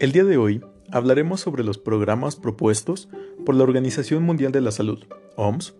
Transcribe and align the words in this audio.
El 0.00 0.12
día 0.12 0.24
de 0.24 0.38
hoy 0.38 0.64
hablaremos 0.90 1.42
sobre 1.42 1.62
los 1.62 1.76
programas 1.76 2.34
propuestos 2.34 3.10
por 3.44 3.54
la 3.54 3.64
Organización 3.64 4.22
Mundial 4.22 4.50
de 4.50 4.62
la 4.62 4.70
Salud, 4.70 5.04
OMS, 5.36 5.74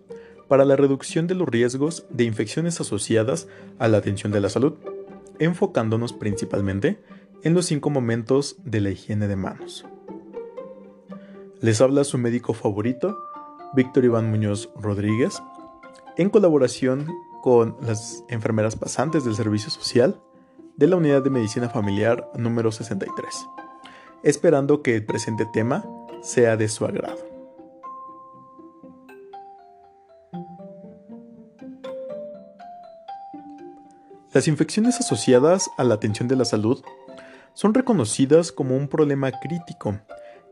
para 0.47 0.63
la 0.63 0.75
reducción 0.75 1.25
de 1.25 1.33
los 1.33 1.49
riesgos 1.49 2.05
de 2.11 2.25
infecciones 2.25 2.79
asociadas 2.79 3.47
a 3.79 3.87
la 3.87 3.97
atención 3.97 4.31
de 4.31 4.39
la 4.39 4.49
salud, 4.49 4.73
enfocándonos 5.39 6.13
principalmente 6.13 7.01
en 7.41 7.55
los 7.55 7.65
cinco 7.65 7.89
momentos 7.89 8.57
de 8.63 8.81
la 8.81 8.91
higiene 8.91 9.27
de 9.27 9.35
manos. 9.35 9.87
Les 11.59 11.81
habla 11.81 12.03
su 12.03 12.19
médico 12.19 12.53
favorito, 12.53 13.17
Víctor 13.73 14.05
Iván 14.05 14.29
Muñoz 14.29 14.69
Rodríguez, 14.75 15.41
en 16.15 16.29
colaboración 16.29 17.07
con 17.41 17.75
las 17.81 18.23
enfermeras 18.29 18.75
pasantes 18.75 19.25
del 19.25 19.33
Servicio 19.33 19.71
Social 19.71 20.21
de 20.77 20.85
la 20.85 20.97
Unidad 20.97 21.23
de 21.23 21.31
Medicina 21.31 21.69
Familiar 21.69 22.29
número 22.35 22.71
63, 22.71 23.47
esperando 24.23 24.81
que 24.81 24.95
el 24.95 25.05
presente 25.05 25.45
tema 25.53 25.85
sea 26.21 26.57
de 26.57 26.67
su 26.67 26.85
agrado. 26.85 27.31
Las 34.33 34.47
infecciones 34.47 34.97
asociadas 34.99 35.69
a 35.77 35.83
la 35.83 35.95
atención 35.95 36.29
de 36.29 36.37
la 36.37 36.45
salud 36.45 36.81
son 37.53 37.73
reconocidas 37.73 38.53
como 38.53 38.77
un 38.77 38.87
problema 38.87 39.31
crítico 39.31 39.99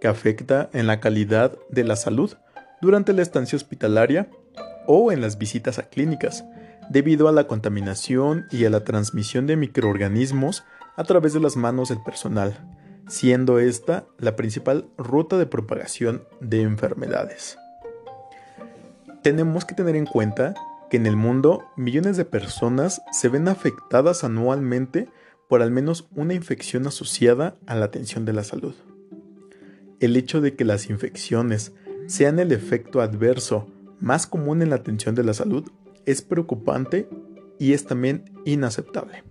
que 0.01 0.09
afecta 0.09 0.69
en 0.73 0.85
la 0.85 0.99
calidad 0.99 1.57
de 1.69 1.85
la 1.85 1.95
salud 1.95 2.33
durante 2.81 3.13
la 3.13 3.21
estancia 3.21 3.55
hospitalaria 3.55 4.29
o 4.85 5.11
en 5.11 5.21
las 5.21 5.37
visitas 5.37 5.79
a 5.79 5.83
clínicas, 5.83 6.43
debido 6.89 7.27
a 7.27 7.31
la 7.31 7.47
contaminación 7.47 8.47
y 8.51 8.65
a 8.65 8.69
la 8.69 8.83
transmisión 8.83 9.47
de 9.47 9.55
microorganismos 9.55 10.63
a 10.97 11.03
través 11.03 11.33
de 11.33 11.39
las 11.39 11.55
manos 11.55 11.89
del 11.89 12.01
personal, 12.01 12.57
siendo 13.09 13.59
esta 13.59 14.05
la 14.17 14.35
principal 14.35 14.87
ruta 14.97 15.37
de 15.37 15.45
propagación 15.45 16.23
de 16.39 16.61
enfermedades. 16.61 17.57
Tenemos 19.23 19.65
que 19.65 19.75
tener 19.75 19.97
en 19.97 20.05
cuenta 20.05 20.53
que 20.89 20.97
en 20.97 21.05
el 21.05 21.17
mundo 21.17 21.65
millones 21.75 22.15
de 22.15 22.25
personas 22.25 23.01
se 23.11 23.27
ven 23.27 23.47
afectadas 23.47 24.23
anualmente 24.23 25.09
por 25.49 25.61
al 25.61 25.71
menos 25.71 26.07
una 26.15 26.35
infección 26.35 26.87
asociada 26.87 27.55
a 27.65 27.75
la 27.75 27.85
atención 27.85 28.23
de 28.23 28.33
la 28.33 28.43
salud. 28.43 28.75
El 29.99 30.15
hecho 30.15 30.39
de 30.39 30.55
que 30.55 30.63
las 30.63 30.89
infecciones 30.89 31.73
sean 32.07 32.39
el 32.39 32.51
efecto 32.51 33.01
adverso 33.01 33.67
más 33.99 34.27
común 34.27 34.61
en 34.61 34.69
la 34.69 34.77
atención 34.77 35.15
de 35.15 35.23
la 35.23 35.33
salud 35.33 35.69
es 36.05 36.21
preocupante 36.21 37.09
y 37.59 37.73
es 37.73 37.85
también 37.85 38.25
inaceptable, 38.45 39.23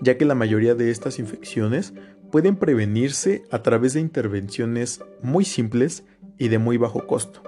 ya 0.00 0.18
que 0.18 0.24
la 0.24 0.34
mayoría 0.34 0.74
de 0.74 0.90
estas 0.90 1.18
infecciones 1.18 1.94
pueden 2.30 2.56
prevenirse 2.56 3.44
a 3.50 3.62
través 3.62 3.94
de 3.94 4.00
intervenciones 4.00 5.02
muy 5.22 5.44
simples 5.44 6.04
y 6.38 6.48
de 6.48 6.58
muy 6.58 6.76
bajo 6.76 7.06
costo, 7.06 7.42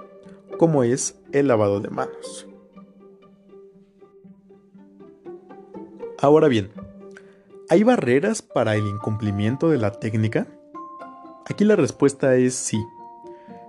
como 0.57 0.83
es 0.83 1.19
el 1.31 1.47
lavado 1.47 1.79
de 1.79 1.89
manos. 1.89 2.47
Ahora 6.19 6.47
bien, 6.47 6.71
¿hay 7.69 7.83
barreras 7.83 8.41
para 8.41 8.75
el 8.75 8.87
incumplimiento 8.87 9.69
de 9.69 9.77
la 9.77 9.91
técnica? 9.91 10.47
Aquí 11.49 11.65
la 11.65 11.75
respuesta 11.75 12.35
es 12.35 12.53
sí. 12.53 12.81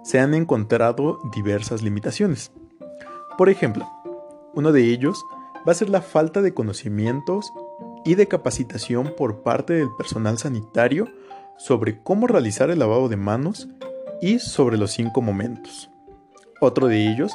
Se 0.04 0.20
han 0.20 0.34
encontrado 0.34 1.18
diversas 1.34 1.82
limitaciones. 1.82 2.52
Por 3.36 3.48
ejemplo, 3.48 3.88
uno 4.54 4.70
de 4.70 4.84
ellos 4.84 5.24
va 5.66 5.72
a 5.72 5.74
ser 5.74 5.88
la 5.88 6.02
falta 6.02 6.42
de 6.42 6.54
conocimientos 6.54 7.52
y 8.04 8.14
de 8.14 8.28
capacitación 8.28 9.14
por 9.16 9.42
parte 9.42 9.74
del 9.74 9.88
personal 9.96 10.38
sanitario 10.38 11.08
sobre 11.56 12.02
cómo 12.02 12.26
realizar 12.26 12.70
el 12.70 12.78
lavado 12.78 13.08
de 13.08 13.16
manos 13.16 13.68
y 14.20 14.38
sobre 14.38 14.76
los 14.76 14.92
cinco 14.92 15.22
momentos. 15.22 15.90
Otro 16.60 16.88
de 16.88 17.10
ellos 17.10 17.32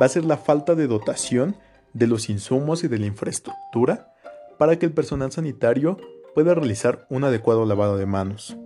va 0.00 0.06
a 0.06 0.10
ser 0.10 0.24
la 0.24 0.36
falta 0.36 0.74
de 0.74 0.86
dotación 0.86 1.56
de 1.92 2.06
los 2.06 2.28
insumos 2.30 2.84
y 2.84 2.88
de 2.88 2.98
la 2.98 3.06
infraestructura 3.06 4.12
para 4.58 4.78
que 4.78 4.86
el 4.86 4.92
personal 4.92 5.32
sanitario 5.32 5.98
pueda 6.34 6.54
realizar 6.54 7.06
un 7.10 7.24
adecuado 7.24 7.66
lavado 7.66 7.96
de 7.96 8.06
manos. 8.06 8.56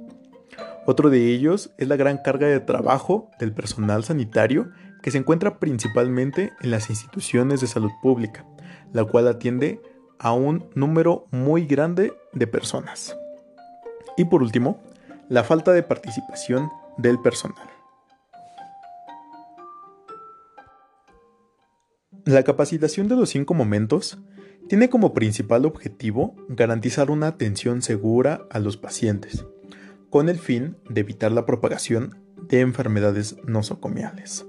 Otro 0.87 1.11
de 1.11 1.33
ellos 1.33 1.73
es 1.79 1.89
la 1.89 1.97
gran 1.97 2.19
carga 2.19 2.47
de 2.47 2.61
trabajo 2.61 3.31
del 3.41 3.53
personal 3.53 4.05
sanitario 4.05 4.71
que 5.03 5.11
se 5.11 5.19
encuentra 5.19 5.59
principalmente 5.59 6.53
en 6.61 6.71
las 6.71 6.91
instituciones 6.91 7.61
de 7.61 7.67
salud 7.67 7.91
pública, 8.03 8.47
la 8.93 9.05
cual 9.05 9.27
atiende 9.27 9.81
a 10.19 10.33
un 10.33 10.69
número 10.75 11.27
muy 11.31 11.67
grande 11.67 12.13
de 12.33 12.47
personas. 12.47 13.17
Y 14.17 14.25
por 14.25 14.43
último, 14.43 14.81
la 15.29 15.45
falta 15.45 15.73
de 15.73 15.83
participación 15.83 16.71
del 16.97 17.21
personal. 17.21 17.69
La 22.25 22.43
capacitación 22.43 23.07
de 23.09 23.17
los 23.17 23.31
cinco 23.31 23.55
momentos 23.55 24.19
tiene 24.69 24.89
como 24.89 25.15
principal 25.15 25.65
objetivo 25.65 26.35
garantizar 26.49 27.11
una 27.11 27.29
atención 27.29 27.83
segura 27.83 28.47
a 28.51 28.59
los 28.59 28.77
pacientes, 28.77 29.45
con 30.11 30.29
el 30.29 30.39
fin 30.39 30.77
de 30.89 31.03
evitar 31.03 31.31
la 31.31 31.47
propagación 31.47 32.19
de 32.49 32.61
enfermedades 32.61 33.37
nosocomiales. 33.45 34.45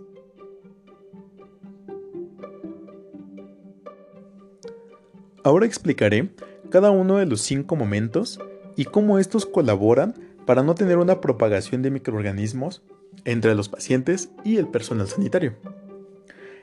Ahora 5.47 5.65
explicaré 5.65 6.29
cada 6.69 6.91
uno 6.91 7.15
de 7.15 7.25
los 7.25 7.39
cinco 7.39 7.77
momentos 7.77 8.37
y 8.75 8.83
cómo 8.83 9.17
estos 9.17 9.45
colaboran 9.45 10.13
para 10.45 10.61
no 10.61 10.75
tener 10.75 10.97
una 10.97 11.21
propagación 11.21 11.81
de 11.81 11.89
microorganismos 11.89 12.83
entre 13.23 13.55
los 13.55 13.69
pacientes 13.69 14.29
y 14.43 14.57
el 14.57 14.67
personal 14.67 15.07
sanitario. 15.07 15.55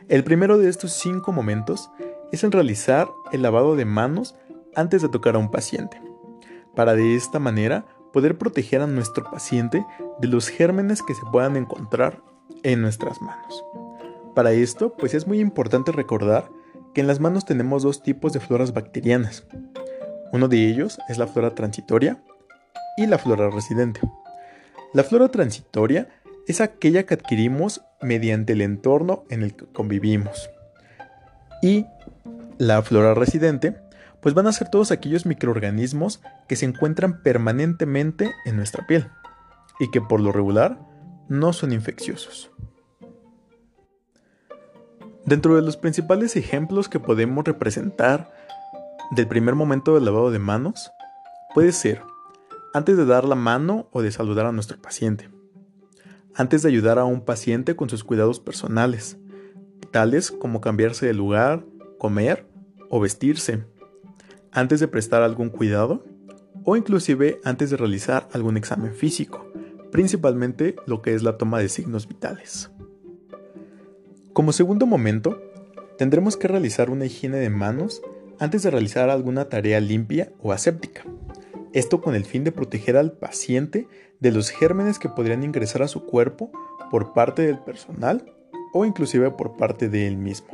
El 0.09 0.23
primero 0.23 0.59
de 0.59 0.69
estos 0.69 0.93
cinco 0.93 1.33
momentos 1.33 1.91
es 2.31 2.45
en 2.45 2.53
realizar 2.53 3.09
el 3.33 3.41
lavado 3.41 3.75
de 3.75 3.87
manos 3.87 4.37
antes 4.77 5.01
de 5.01 5.09
tocar 5.09 5.37
a 5.37 5.39
un 5.39 5.51
paciente, 5.51 5.99
para 6.77 6.95
de 6.95 7.17
esta 7.17 7.39
manera 7.39 7.87
poder 8.13 8.37
proteger 8.37 8.83
a 8.83 8.87
nuestro 8.87 9.25
paciente 9.25 9.83
de 10.21 10.29
los 10.29 10.49
gérmenes 10.49 11.03
que 11.03 11.15
se 11.15 11.23
puedan 11.33 11.57
encontrar 11.57 12.21
en 12.63 12.83
nuestras 12.83 13.23
manos. 13.23 13.65
Para 14.35 14.53
esto, 14.53 14.93
pues 14.93 15.15
es 15.15 15.27
muy 15.27 15.41
importante 15.41 15.91
recordar 15.91 16.51
que 16.95 17.01
en 17.01 17.07
las 17.07 17.21
manos 17.21 17.45
tenemos 17.45 17.83
dos 17.83 18.03
tipos 18.03 18.33
de 18.33 18.41
floras 18.41 18.73
bacterianas. 18.73 19.45
Uno 20.33 20.49
de 20.49 20.69
ellos 20.69 20.99
es 21.09 21.19
la 21.19 21.27
flora 21.27 21.55
transitoria 21.55 22.23
y 22.97 23.07
la 23.07 23.19
flora 23.19 23.51
residente. 23.51 24.01
La 24.93 25.03
flora 25.03 25.29
transitoria 25.29 26.09
es 26.47 26.61
aquella 26.61 27.05
que 27.05 27.15
adquirimos 27.15 27.83
mediante 28.01 28.53
el 28.53 28.61
entorno 28.61 29.25
en 29.29 29.43
el 29.43 29.55
que 29.55 29.67
convivimos. 29.67 30.51
Y 31.63 31.87
la 32.59 32.83
flora 32.83 33.15
residente, 33.15 33.77
pues 34.21 34.35
van 34.35 34.47
a 34.47 34.53
ser 34.53 34.69
todos 34.69 34.93
aquellos 34.93 35.27
microorganismos 35.27 36.23
que 36.47 36.57
se 36.57 36.67
encuentran 36.67 37.23
permanentemente 37.23 38.33
en 38.45 38.57
nuestra 38.57 38.87
piel 38.87 39.09
y 39.81 39.91
que 39.91 40.01
por 40.01 40.21
lo 40.21 40.31
regular 40.31 40.79
no 41.29 41.53
son 41.53 41.73
infecciosos. 41.73 42.51
Dentro 45.27 45.57
de 45.57 45.63
los 45.63 45.79
principales 45.79 46.37
ejemplos 46.37 46.91
que 46.91 47.01
podemos 47.01 47.45
representar 47.45 48.31
del 49.13 49.27
primer 49.27 49.55
momento 49.55 49.95
del 49.95 50.05
lavado 50.05 50.31
de 50.31 50.39
manos, 50.39 50.93
puede 51.55 51.73
ser 51.73 52.03
antes 52.75 52.97
de 52.99 53.07
dar 53.07 53.25
la 53.25 53.35
mano 53.35 53.89
o 53.93 54.03
de 54.03 54.13
saludar 54.13 54.45
a 54.45 54.53
nuestro 54.53 54.81
paciente, 54.83 55.31
antes 56.35 56.63
de 56.63 56.69
ayudar 56.69 56.99
a 56.99 57.05
un 57.05 57.23
paciente 57.23 57.75
con 57.75 57.89
sus 57.89 58.05
cuidados 58.05 58.39
personales, 58.39 59.17
tales 59.93 60.31
como 60.31 60.61
cambiarse 60.61 61.07
de 61.07 61.15
lugar, 61.15 61.65
comer 61.99 62.47
o 62.91 63.01
vestirse, 63.01 63.65
antes 64.53 64.79
de 64.81 64.89
prestar 64.89 65.23
algún 65.23 65.49
cuidado 65.49 66.05
o 66.65 66.77
inclusive 66.77 67.41
antes 67.45 67.71
de 67.71 67.77
realizar 67.77 68.29
algún 68.33 68.57
examen 68.59 68.93
físico, 68.93 69.51
principalmente 69.91 70.77
lo 70.87 71.01
que 71.01 71.15
es 71.15 71.23
la 71.23 71.39
toma 71.39 71.61
de 71.61 71.69
signos 71.69 72.09
vitales. 72.09 72.71
Como 74.35 74.51
segundo 74.51 74.85
momento, 74.85 75.41
tendremos 75.97 76.37
que 76.37 76.49
realizar 76.49 76.91
una 76.91 77.05
higiene 77.05 77.37
de 77.37 77.51
manos 77.51 78.03
antes 78.41 78.65
de 78.65 78.71
realizar 78.73 79.09
alguna 79.09 79.49
tarea 79.49 79.79
limpia 79.79 80.33
o 80.43 80.51
aséptica. 80.51 81.03
Esto 81.73 82.01
con 82.01 82.17
el 82.17 82.25
fin 82.25 82.43
de 82.43 82.51
proteger 82.51 82.97
al 82.97 83.13
paciente 83.13 83.87
de 84.19 84.33
los 84.33 84.51
gérmenes 84.51 84.99
que 84.99 85.09
podrían 85.09 85.45
ingresar 85.45 85.83
a 85.85 85.89
su 85.89 86.05
cuerpo 86.05 86.51
por 86.91 87.13
parte 87.13 87.43
del 87.43 87.61
personal 87.61 88.25
o 88.73 88.85
inclusive 88.85 89.31
por 89.31 89.57
parte 89.57 89.89
de 89.89 90.09
él 90.09 90.17
mismo. 90.17 90.49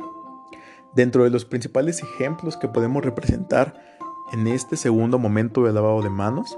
Dentro 0.95 1.23
de 1.23 1.31
los 1.31 1.45
principales 1.45 2.03
ejemplos 2.03 2.57
que 2.57 2.67
podemos 2.67 3.03
representar 3.03 3.97
en 4.31 4.45
este 4.45 4.77
segundo 4.77 5.17
momento 5.17 5.63
de 5.63 5.73
lavado 5.73 6.03
de 6.03 6.11
manos, 6.11 6.55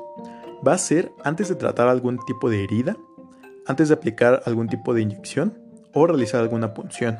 va 0.68 0.74
a 0.74 0.78
ser 0.78 1.14
antes 1.24 1.48
de 1.48 1.56
tratar 1.56 1.88
algún 1.88 2.20
tipo 2.28 2.50
de 2.50 2.66
herida, 2.66 2.98
antes 3.66 3.88
de 3.88 3.94
aplicar 3.94 4.44
algún 4.46 4.68
tipo 4.68 4.94
de 4.94 5.04
inyección 5.04 5.62
o 5.94 6.07
realizar 6.07 6.42
alguna 6.42 6.74
punción, 6.74 7.19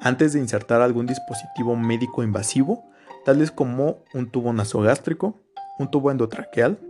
antes 0.00 0.32
de 0.32 0.40
insertar 0.40 0.80
algún 0.80 1.06
dispositivo 1.06 1.76
médico 1.76 2.22
invasivo, 2.24 2.84
tales 3.24 3.52
como 3.52 3.98
un 4.14 4.30
tubo 4.30 4.52
nasogástrico, 4.52 5.40
un 5.78 5.90
tubo 5.90 6.10
endotraqueal, 6.10 6.80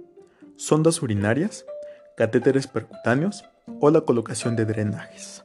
sondas 0.56 1.02
urinarias, 1.02 1.66
catéteres 2.16 2.66
percutáneos 2.66 3.44
o 3.80 3.90
la 3.90 4.02
colocación 4.02 4.56
de 4.56 4.64
drenajes. 4.64 5.44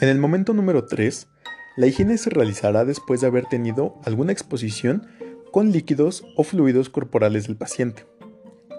En 0.00 0.08
el 0.08 0.18
momento 0.18 0.54
número 0.54 0.86
3, 0.86 1.28
la 1.76 1.86
higiene 1.86 2.18
se 2.18 2.30
realizará 2.30 2.84
después 2.84 3.20
de 3.20 3.26
haber 3.26 3.46
tenido 3.46 4.00
alguna 4.04 4.32
exposición 4.32 5.06
con 5.52 5.72
líquidos 5.72 6.24
o 6.36 6.42
fluidos 6.42 6.88
corporales 6.88 7.46
del 7.46 7.56
paciente. 7.56 8.06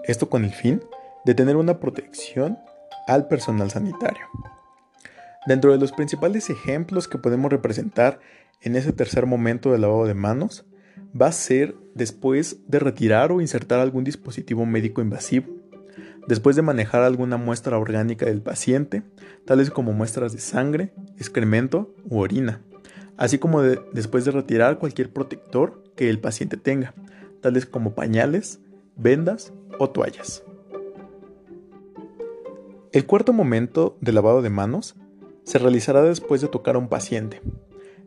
Esto 0.04 0.28
con 0.28 0.44
el 0.44 0.52
fin 0.52 0.82
de 1.24 1.34
tener 1.34 1.56
una 1.56 1.78
protección 1.78 2.58
al 3.06 3.28
personal 3.28 3.70
sanitario. 3.70 4.26
Dentro 5.46 5.72
de 5.72 5.78
los 5.78 5.92
principales 5.92 6.50
ejemplos 6.50 7.08
que 7.08 7.18
podemos 7.18 7.50
representar 7.50 8.20
en 8.60 8.76
ese 8.76 8.92
tercer 8.92 9.26
momento 9.26 9.72
del 9.72 9.80
lavado 9.80 10.04
de 10.04 10.14
manos, 10.14 10.64
va 11.20 11.26
a 11.26 11.32
ser 11.32 11.74
después 11.94 12.58
de 12.68 12.78
retirar 12.78 13.32
o 13.32 13.40
insertar 13.40 13.80
algún 13.80 14.04
dispositivo 14.04 14.64
médico 14.66 15.00
invasivo, 15.00 15.48
después 16.28 16.56
de 16.56 16.62
manejar 16.62 17.02
alguna 17.02 17.36
muestra 17.36 17.78
orgánica 17.78 18.26
del 18.26 18.40
paciente, 18.40 19.02
tales 19.44 19.70
como 19.70 19.92
muestras 19.92 20.32
de 20.32 20.38
sangre, 20.38 20.92
excremento 21.18 21.94
u 22.08 22.20
orina, 22.20 22.60
así 23.16 23.38
como 23.38 23.62
después 23.62 24.24
de 24.24 24.30
retirar 24.30 24.78
cualquier 24.78 25.12
protector 25.12 25.82
que 25.96 26.08
el 26.08 26.20
paciente 26.20 26.56
tenga, 26.56 26.94
tales 27.40 27.66
como 27.66 27.94
pañales, 27.94 28.60
vendas 28.96 29.52
o 29.78 29.90
toallas. 29.90 30.44
El 32.92 33.06
cuarto 33.06 33.32
momento 33.32 33.96
de 34.02 34.12
lavado 34.12 34.42
de 34.42 34.50
manos 34.50 34.96
se 35.44 35.58
realizará 35.58 36.02
después 36.02 36.42
de 36.42 36.48
tocar 36.48 36.74
a 36.74 36.78
un 36.78 36.88
paciente, 36.88 37.40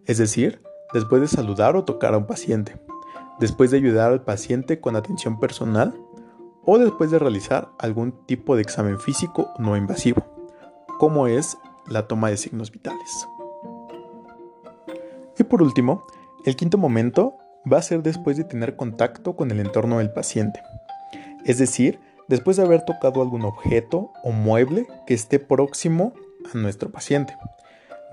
es 0.05 0.19
decir, 0.19 0.61
después 0.93 1.23
de 1.23 1.27
saludar 1.27 1.75
o 1.75 1.85
tocar 1.85 2.13
a 2.13 2.19
un 2.19 2.27
paciente, 2.27 2.79
después 3.39 3.71
de 3.71 3.77
ayudar 3.77 4.11
al 4.11 4.23
paciente 4.23 4.79
con 4.79 4.95
atención 4.95 5.39
personal 5.39 5.95
o 6.63 6.77
después 6.77 7.09
de 7.09 7.17
realizar 7.17 7.69
algún 7.79 8.11
tipo 8.27 8.55
de 8.55 8.61
examen 8.61 8.99
físico 8.99 9.49
no 9.57 9.75
invasivo, 9.75 10.23
como 10.99 11.25
es 11.25 11.57
la 11.87 12.07
toma 12.07 12.29
de 12.29 12.37
signos 12.37 12.69
vitales. 12.69 13.27
Y 15.39 15.45
por 15.45 15.63
último, 15.63 16.05
el 16.45 16.55
quinto 16.55 16.77
momento 16.77 17.33
va 17.71 17.79
a 17.79 17.81
ser 17.81 18.03
después 18.03 18.37
de 18.37 18.43
tener 18.43 18.75
contacto 18.75 19.35
con 19.35 19.49
el 19.49 19.59
entorno 19.61 19.97
del 19.97 20.13
paciente, 20.13 20.61
es 21.43 21.57
decir, 21.57 21.99
después 22.27 22.57
de 22.57 22.63
haber 22.63 22.83
tocado 22.83 23.21
algún 23.21 23.43
objeto 23.43 24.11
o 24.23 24.31
mueble 24.31 24.87
que 25.05 25.13
esté 25.13 25.39
próximo 25.39 26.13
a 26.53 26.57
nuestro 26.57 26.91
paciente. 26.91 27.35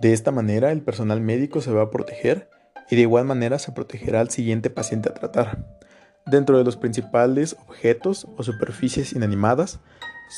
De 0.01 0.13
esta 0.13 0.31
manera 0.31 0.73
el 0.73 0.83
personal 0.83 1.21
médico 1.21 1.61
se 1.61 1.73
va 1.73 1.83
a 1.83 1.91
proteger 1.91 2.49
y 2.91 2.97
de 2.97 3.03
igual 3.03 3.25
manera 3.25 3.59
se 3.59 3.73
protegerá 3.73 4.21
al 4.21 4.31
siguiente 4.31 4.71
paciente 4.71 5.09
a 5.09 5.15
tratar. 5.15 5.65
Dentro 6.27 6.59
de 6.59 6.65
los 6.65 6.77
principales 6.77 7.57
objetos 7.67 8.27
o 8.37 8.43
superficies 8.43 9.13
inanimadas, 9.13 9.81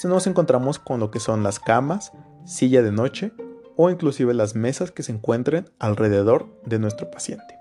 nos 0.05 0.27
encontramos 0.27 0.79
con 0.79 1.01
lo 1.01 1.11
que 1.11 1.21
son 1.21 1.43
las 1.43 1.61
camas, 1.61 2.13
silla 2.45 2.83
de 2.83 2.93
noche 2.93 3.33
o 3.77 3.91
inclusive 3.91 4.35
las 4.35 4.55
mesas 4.55 4.91
que 4.91 5.03
se 5.03 5.13
encuentren 5.13 5.71
alrededor 5.79 6.49
de 6.65 6.79
nuestro 6.79 7.11
paciente. 7.11 7.59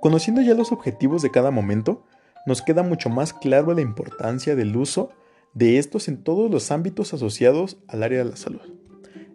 Conociendo 0.00 0.42
ya 0.42 0.54
los 0.54 0.72
objetivos 0.72 1.22
de 1.22 1.30
cada 1.30 1.50
momento, 1.50 2.04
nos 2.46 2.62
queda 2.62 2.82
mucho 2.82 3.10
más 3.10 3.32
claro 3.32 3.74
la 3.74 3.82
importancia 3.82 4.56
del 4.56 4.76
uso 4.76 5.10
de 5.52 5.78
estos 5.78 6.08
en 6.08 6.22
todos 6.22 6.50
los 6.50 6.70
ámbitos 6.70 7.12
asociados 7.12 7.78
al 7.88 8.02
área 8.02 8.18
de 8.18 8.30
la 8.30 8.36
salud. 8.36 8.60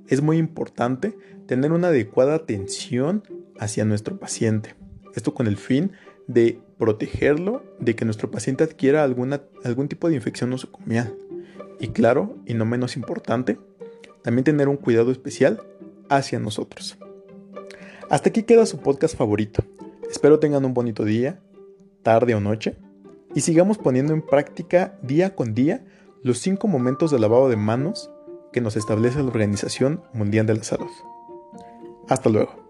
Es 0.07 0.21
muy 0.21 0.37
importante 0.37 1.17
tener 1.45 1.71
una 1.71 1.89
adecuada 1.89 2.35
atención 2.35 3.23
hacia 3.59 3.85
nuestro 3.85 4.17
paciente. 4.17 4.75
Esto 5.15 5.33
con 5.33 5.47
el 5.47 5.57
fin 5.57 5.91
de 6.27 6.59
protegerlo 6.77 7.63
de 7.79 7.95
que 7.95 8.05
nuestro 8.05 8.31
paciente 8.31 8.63
adquiera 8.63 9.03
algún 9.03 9.87
tipo 9.87 10.09
de 10.09 10.15
infección 10.15 10.49
nosocomial. 10.49 11.15
Y 11.79 11.89
claro, 11.89 12.37
y 12.45 12.53
no 12.53 12.65
menos 12.65 12.95
importante, 12.95 13.57
también 14.21 14.43
tener 14.43 14.67
un 14.67 14.77
cuidado 14.77 15.11
especial 15.11 15.61
hacia 16.09 16.39
nosotros. 16.39 16.97
Hasta 18.09 18.29
aquí 18.29 18.43
queda 18.43 18.65
su 18.65 18.79
podcast 18.79 19.17
favorito. 19.17 19.63
Espero 20.09 20.39
tengan 20.39 20.65
un 20.65 20.73
bonito 20.73 21.03
día, 21.03 21.39
tarde 22.03 22.35
o 22.35 22.39
noche, 22.39 22.77
y 23.33 23.41
sigamos 23.41 23.77
poniendo 23.77 24.13
en 24.13 24.21
práctica 24.21 24.97
día 25.01 25.35
con 25.35 25.53
día 25.53 25.85
los 26.23 26.39
cinco 26.39 26.67
momentos 26.67 27.11
de 27.11 27.19
lavado 27.19 27.49
de 27.49 27.57
manos 27.57 28.11
que 28.51 28.61
nos 28.61 28.75
establece 28.75 29.19
la 29.19 29.29
Organización 29.29 30.03
Mundial 30.13 30.45
de 30.45 30.55
la 30.55 30.63
Salud. 30.63 30.91
Hasta 32.07 32.29
luego. 32.29 32.60